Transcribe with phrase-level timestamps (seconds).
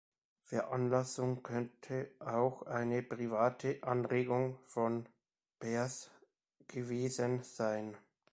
[0.45, 5.07] Veranlassung könnte auch eine private Anregung von
[5.59, 6.09] Behrs
[6.67, 7.95] gewesen sein.